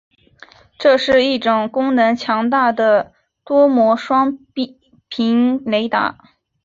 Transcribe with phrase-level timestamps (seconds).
[0.79, 3.13] 这是一种功能强大的
[3.45, 4.35] 多模双
[5.07, 6.17] 频雷达。